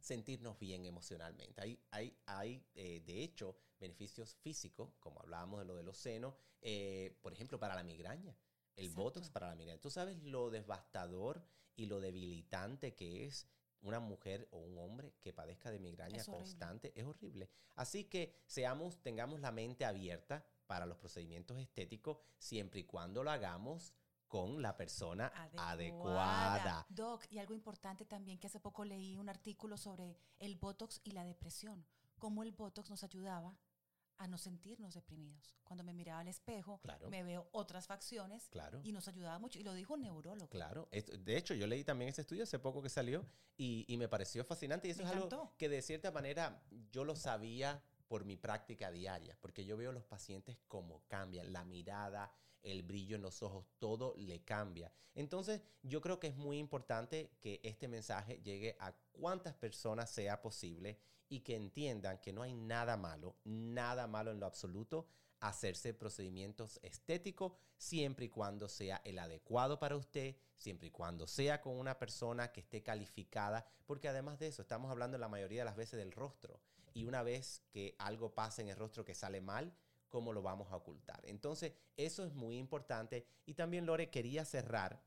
sentirnos 0.00 0.58
bien 0.58 0.84
emocionalmente. 0.84 1.60
Hay, 1.60 1.78
hay, 1.90 2.16
hay 2.26 2.64
eh, 2.74 3.00
de 3.04 3.22
hecho, 3.22 3.56
beneficios 3.78 4.34
físicos, 4.36 4.94
como 4.98 5.20
hablábamos 5.20 5.60
de 5.60 5.66
lo 5.66 5.76
de 5.76 5.82
los 5.82 5.98
senos, 5.98 6.34
eh, 6.62 7.16
por 7.20 7.32
ejemplo, 7.32 7.58
para 7.58 7.74
la 7.74 7.82
migraña. 7.82 8.36
El 8.76 8.90
Botox 8.90 9.30
para 9.30 9.48
la 9.48 9.54
migraña. 9.54 9.80
Tú 9.80 9.90
sabes 9.90 10.22
lo 10.22 10.50
devastador 10.50 11.44
y 11.76 11.86
lo 11.86 12.00
debilitante 12.00 12.94
que 12.94 13.26
es 13.26 13.46
una 13.82 14.00
mujer 14.00 14.48
o 14.50 14.58
un 14.58 14.78
hombre 14.78 15.14
que 15.20 15.32
padezca 15.32 15.70
de 15.70 15.78
migraña 15.78 16.24
constante. 16.24 16.92
Es 16.94 17.04
horrible. 17.04 17.48
Así 17.76 18.04
que 18.04 18.34
seamos, 18.46 19.02
tengamos 19.02 19.40
la 19.40 19.52
mente 19.52 19.84
abierta 19.84 20.44
para 20.66 20.86
los 20.86 20.98
procedimientos 20.98 21.58
estéticos 21.58 22.18
siempre 22.38 22.80
y 22.80 22.84
cuando 22.84 23.24
lo 23.24 23.30
hagamos 23.30 23.94
con 24.30 24.62
la 24.62 24.76
persona 24.76 25.26
adecuada. 25.58 26.86
Doc, 26.88 27.26
y 27.30 27.38
algo 27.38 27.52
importante 27.52 28.06
también 28.06 28.38
que 28.38 28.46
hace 28.46 28.60
poco 28.60 28.84
leí 28.84 29.16
un 29.16 29.28
artículo 29.28 29.76
sobre 29.76 30.16
el 30.38 30.54
Botox 30.54 31.00
y 31.02 31.10
la 31.10 31.24
depresión, 31.24 31.84
cómo 32.16 32.44
el 32.44 32.52
Botox 32.52 32.88
nos 32.88 33.02
ayudaba 33.02 33.58
a 34.18 34.28
no 34.28 34.38
sentirnos 34.38 34.94
deprimidos. 34.94 35.56
Cuando 35.64 35.82
me 35.82 35.92
miraba 35.92 36.20
al 36.20 36.28
espejo, 36.28 36.80
me 37.10 37.24
veo 37.24 37.48
otras 37.52 37.86
facciones 37.86 38.48
y 38.84 38.92
nos 38.92 39.08
ayudaba 39.08 39.38
mucho. 39.38 39.58
Y 39.58 39.64
lo 39.64 39.74
dijo 39.74 39.94
un 39.94 40.02
neurólogo. 40.02 40.48
Claro. 40.48 40.88
De 40.92 41.36
hecho, 41.36 41.54
yo 41.54 41.66
leí 41.66 41.82
también 41.82 42.10
ese 42.10 42.20
estudio 42.20 42.44
hace 42.44 42.58
poco 42.58 42.82
que 42.82 42.88
salió 42.88 43.26
y, 43.56 43.96
me 43.98 44.08
pareció 44.08 44.44
fascinante. 44.44 44.86
Y 44.86 44.92
eso 44.92 45.02
es 45.02 45.08
algo 45.08 45.54
que 45.56 45.68
de 45.68 45.82
cierta 45.82 46.12
manera 46.12 46.62
yo 46.92 47.04
lo 47.04 47.16
sabía 47.16 47.82
por 48.10 48.24
mi 48.24 48.36
práctica 48.36 48.90
diaria, 48.90 49.38
porque 49.40 49.64
yo 49.64 49.76
veo 49.76 49.92
los 49.92 50.02
pacientes 50.02 50.58
cómo 50.66 51.04
cambian, 51.06 51.52
la 51.52 51.64
mirada, 51.64 52.34
el 52.60 52.82
brillo 52.82 53.14
en 53.14 53.22
los 53.22 53.40
ojos, 53.40 53.66
todo 53.78 54.14
le 54.16 54.42
cambia. 54.42 54.92
Entonces, 55.14 55.62
yo 55.84 56.00
creo 56.00 56.18
que 56.18 56.26
es 56.26 56.36
muy 56.36 56.58
importante 56.58 57.30
que 57.40 57.60
este 57.62 57.86
mensaje 57.86 58.40
llegue 58.42 58.76
a 58.80 58.92
cuantas 59.12 59.54
personas 59.54 60.10
sea 60.10 60.42
posible 60.42 60.98
y 61.28 61.38
que 61.42 61.54
entiendan 61.54 62.18
que 62.18 62.32
no 62.32 62.42
hay 62.42 62.52
nada 62.52 62.96
malo, 62.96 63.36
nada 63.44 64.08
malo 64.08 64.32
en 64.32 64.40
lo 64.40 64.46
absoluto 64.46 65.06
hacerse 65.38 65.94
procedimientos 65.94 66.80
estéticos 66.82 67.52
siempre 67.76 68.24
y 68.24 68.28
cuando 68.28 68.68
sea 68.68 69.02
el 69.04 69.20
adecuado 69.20 69.78
para 69.78 69.94
usted, 69.96 70.34
siempre 70.56 70.88
y 70.88 70.90
cuando 70.90 71.28
sea 71.28 71.60
con 71.60 71.78
una 71.78 71.96
persona 71.96 72.50
que 72.50 72.58
esté 72.58 72.82
calificada, 72.82 73.64
porque 73.86 74.08
además 74.08 74.40
de 74.40 74.48
eso 74.48 74.62
estamos 74.62 74.90
hablando 74.90 75.16
la 75.16 75.28
mayoría 75.28 75.60
de 75.60 75.66
las 75.66 75.76
veces 75.76 75.96
del 75.96 76.10
rostro 76.10 76.60
y 76.94 77.04
una 77.04 77.22
vez 77.22 77.62
que 77.70 77.94
algo 77.98 78.34
pasa 78.34 78.62
en 78.62 78.68
el 78.68 78.76
rostro 78.76 79.04
que 79.04 79.14
sale 79.14 79.40
mal, 79.40 79.72
cómo 80.08 80.32
lo 80.32 80.42
vamos 80.42 80.70
a 80.72 80.76
ocultar. 80.76 81.20
Entonces, 81.24 81.72
eso 81.96 82.24
es 82.24 82.34
muy 82.34 82.58
importante. 82.58 83.26
Y 83.46 83.54
también, 83.54 83.86
Lore, 83.86 84.10
quería 84.10 84.44
cerrar 84.44 85.02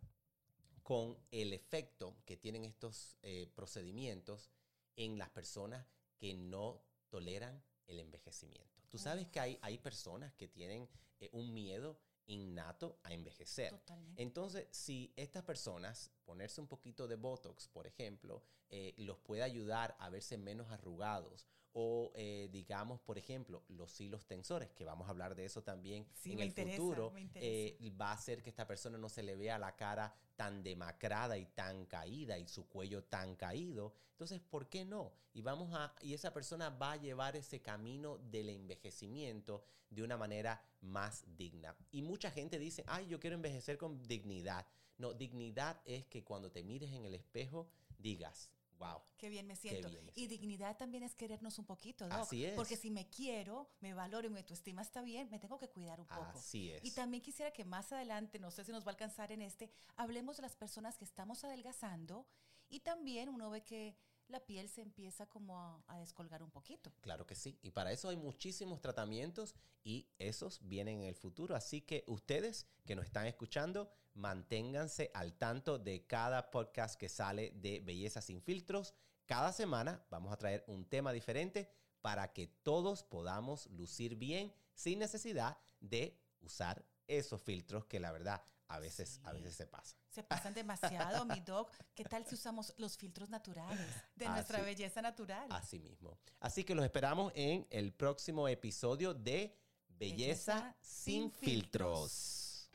con 0.82 1.18
el 1.32 1.54
efecto 1.54 2.18
que 2.26 2.38
tienen 2.38 2.66
estos 2.66 3.18
eh, 3.22 3.52
procedimientos 3.56 4.52
en 4.96 5.18
las 5.18 5.30
personas 5.30 5.86
que 6.18 6.34
no 6.34 6.82
toleran 7.10 7.64
el 7.88 8.00
envejecimiento. 8.00 8.82
Tú 8.90 8.98
sabes 8.98 9.28
que 9.28 9.40
hay, 9.40 9.60
hay 9.62 9.78
personas 9.78 10.34
que 10.34 10.48
tienen 10.48 10.90
eh, 11.20 11.30
un 11.34 11.54
miedo 11.54 12.00
innato 12.28 13.00
a 13.04 13.14
envejecer. 13.14 13.78
Entonces, 14.16 14.68
si 14.72 15.14
estas 15.16 15.44
personas, 15.44 16.12
ponerse 16.26 16.62
un 16.62 16.68
poquito 16.68 17.08
de 17.08 17.16
Botox, 17.16 17.68
por 17.68 17.88
ejemplo, 17.88 18.44
eh, 18.70 18.94
los 18.98 19.20
puede 19.20 19.44
ayudar 19.44 19.96
a 20.00 20.10
verse 20.10 20.38
menos 20.38 20.72
arrugados 20.72 21.46
o 21.74 22.12
eh, 22.16 22.50
digamos, 22.52 23.02
por 23.02 23.18
ejemplo, 23.18 23.64
los 23.68 24.00
hilos 24.00 24.26
tensores, 24.26 24.72
que 24.72 24.86
vamos 24.86 25.08
a 25.08 25.12
hablar 25.12 25.36
de 25.36 25.46
eso 25.46 25.64
también 25.64 26.08
Sí, 26.14 26.34
en 26.34 26.40
el 26.40 26.48
interesa, 26.50 26.78
futuro, 26.78 27.14
eh, 27.36 27.78
va 28.00 28.10
a 28.12 28.14
hacer 28.14 28.42
que 28.44 28.50
esta 28.50 28.68
persona 28.68 28.98
no 28.98 29.10
se 29.10 29.24
le 29.24 29.36
vea 29.36 29.58
la 29.58 29.76
cara 29.76 30.16
tan 30.36 30.64
demacrada 30.64 31.38
y 31.38 31.46
tan 31.48 31.86
caída 31.86 32.38
y 32.38 32.48
su 32.48 32.68
cuello 32.68 33.04
tan 33.04 33.36
caído. 33.36 33.94
Entonces, 34.12 34.40
¿por 34.40 34.70
qué 34.70 34.86
no? 34.86 35.14
Y 35.34 35.42
vamos 35.42 35.74
a 35.74 35.96
y 36.02 36.14
esa 36.14 36.32
persona 36.32 36.70
va 36.70 36.94
a 36.94 36.98
llevar 36.98 37.36
ese 37.36 37.62
camino 37.62 38.20
del 38.20 38.50
envejecimiento 38.50 39.64
de 39.90 40.04
una 40.04 40.18
manera 40.18 40.64
más 40.82 41.24
digna. 41.38 41.76
Y 41.92 42.04
mucha 42.04 42.30
gente 42.30 42.60
dice, 42.60 42.84
"Ay, 42.88 43.08
yo 43.08 43.20
quiero 43.20 43.36
envejecer 43.36 43.78
con 43.78 44.04
dignidad." 44.04 44.66
No, 44.98 45.14
dignidad 45.14 45.82
es 45.86 46.06
que 46.06 46.24
cuando 46.24 46.52
te 46.52 46.64
mires 46.64 46.92
en 46.92 47.06
el 47.06 47.16
espejo 47.16 47.68
digas, 47.98 48.50
"Wow, 48.84 49.02
Qué 49.18 49.30
bien 49.30 49.48
me 49.48 49.56
siento. 49.56 49.90
bien 49.90 50.06
me 50.06 50.12
y 50.12 50.16
siento. 50.16 50.32
dignidad 50.34 50.78
también 50.78 51.04
es 51.04 51.16
querernos 51.16 51.58
un 51.60 51.66
poquito, 51.66 52.08
Doc. 52.08 52.20
Así 52.20 52.46
es. 52.46 52.54
Porque 52.56 52.76
si 52.78 52.92
me 52.92 53.10
quiero, 53.10 53.70
me 53.80 53.94
valoro 53.94 54.28
y 54.28 54.30
mi 54.30 54.40
autoestima 54.40 54.82
está 54.82 55.02
bien, 55.02 55.30
me 55.30 55.40
tengo 55.40 55.58
que 55.58 55.70
cuidar 55.70 56.00
un 56.02 56.08
poco. 56.08 56.38
así 56.40 56.72
es." 56.72 56.84
Y 56.84 56.92
también 56.92 57.22
quisiera 57.24 57.52
que 57.52 57.66
más 57.66 57.92
adelante, 57.92 58.40
no 58.40 58.52
sé 58.52 58.64
si 58.64 58.72
nos 58.72 58.84
va 58.86 58.88
a 58.90 58.92
alcanzar 58.92 59.32
en 59.32 59.42
este, 59.42 59.70
hablemos 59.96 60.38
de 60.38 60.44
las 60.44 60.56
personas 60.56 60.98
que 60.98 61.06
estamos 61.06 61.44
adelgazando 61.44 62.26
y 62.70 62.80
también 62.82 63.30
uno 63.30 63.50
ve 63.50 63.64
que 63.64 63.96
la 64.28 64.40
piel 64.40 64.70
se 64.70 64.82
empieza 64.82 65.26
como 65.28 65.60
a, 65.60 65.84
a 65.88 66.00
descolgar 66.00 66.44
un 66.44 66.52
poquito. 66.52 66.92
Claro 67.02 67.26
que 67.26 67.36
sí. 67.36 67.60
Y 67.62 67.72
para 67.72 67.92
eso 67.92 68.10
hay 68.10 68.18
muchísimos 68.18 68.82
tratamientos 68.82 69.56
y 69.84 70.08
esos 70.18 70.60
vienen 70.68 71.02
en 71.02 71.08
el 71.08 71.16
futuro. 71.16 71.56
Así 71.56 71.82
que 71.82 72.04
ustedes 72.08 72.68
que 72.86 72.96
nos 72.96 73.06
están 73.06 73.26
escuchando, 73.28 73.92
manténganse 74.14 75.12
al 75.14 75.34
tanto 75.34 75.80
de 75.80 76.06
cada 76.06 76.52
podcast 76.52 77.00
que 77.00 77.10
sale 77.10 77.52
de 77.56 77.80
Belleza 77.82 78.22
sin 78.22 78.42
filtros. 78.42 78.94
Cada 79.26 79.52
semana 79.52 80.06
vamos 80.10 80.32
a 80.32 80.38
traer 80.38 80.64
un 80.68 80.86
tema 80.86 81.12
diferente 81.12 81.70
para 82.02 82.34
que 82.34 82.48
todos 82.48 83.04
podamos 83.04 83.68
lucir 83.68 84.16
bien 84.16 84.54
sin 84.74 85.00
necesidad 85.00 85.58
de 85.80 86.20
usar 86.42 86.86
esos 87.08 87.42
filtros 87.42 87.86
que 87.86 88.00
la 88.00 88.12
verdad 88.12 88.44
a 88.74 88.80
veces, 88.80 89.20
a 89.24 89.32
Sí. 89.32 89.38
veces 89.38 89.56
se 89.56 89.68
pasan. 89.68 90.00
Se 90.10 90.24
pasan 90.24 90.54
demasiado, 90.54 91.26
mi 91.26 91.40
doc. 91.42 91.72
¿Qué 91.94 92.04
tal 92.04 92.26
si 92.26 92.36
usamos 92.36 92.74
los 92.78 92.98
filtros 92.98 93.30
naturales 93.30 93.80
de 94.16 94.28
nuestra 94.30 94.58
Así- 94.58 94.66
belleza 94.66 95.02
natural? 95.02 95.48
Así 95.52 95.80
mismo. 95.80 96.18
Así 96.40 96.64
que 96.64 96.74
los 96.76 96.84
esperamos 96.84 97.32
en 97.36 97.68
el 97.70 97.94
próximo 97.94 98.48
episodio 98.48 99.14
de 99.14 99.56
Belleza, 99.90 100.56
Belleza 100.56 100.76
sin 100.82 101.32
sin 101.32 101.32
filtros. 101.34 102.70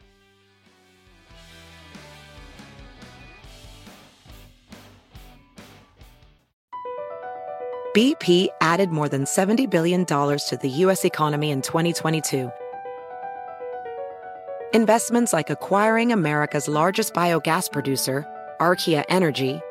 BP 7.95 8.51
added 8.61 8.91
more 8.91 9.09
than 9.09 9.25
$70 9.25 9.69
billion 9.69 10.05
to 10.05 10.59
the 10.61 10.69
U.S. 10.85 11.05
economy 11.05 11.51
in 11.51 11.63
2022. 11.63 12.51
Investments 14.75 15.33
like 15.33 15.49
acquiring 15.49 16.13
America's 16.13 16.69
largest 16.69 17.15
biogas 17.15 17.73
producer, 17.73 18.27
Archaea 18.61 19.03
Energy, 19.09 19.63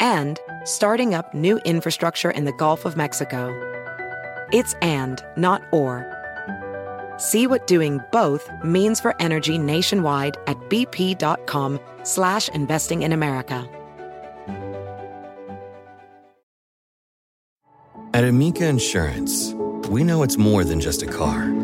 and 0.00 0.38
starting 0.64 1.14
up 1.14 1.32
new 1.32 1.56
infrastructure 1.64 2.30
in 2.30 2.44
the 2.44 2.52
Gulf 2.52 2.84
of 2.84 2.94
Mexico. 2.94 3.48
It's 4.52 4.74
and, 4.82 5.24
not 5.38 5.62
or. 5.72 6.04
See 7.16 7.46
what 7.46 7.66
doing 7.66 8.00
both 8.12 8.50
means 8.62 9.00
for 9.00 9.18
energy 9.18 9.56
nationwide 9.56 10.36
at 10.46 10.58
bp.com 10.68 11.80
slash 12.02 12.50
investing 12.50 13.00
in 13.00 13.12
America. 13.12 13.66
At 18.12 18.24
Amica 18.24 18.66
Insurance, 18.66 19.54
we 19.88 20.04
know 20.04 20.22
it's 20.22 20.36
more 20.36 20.64
than 20.64 20.82
just 20.82 21.02
a 21.02 21.06
car. 21.06 21.63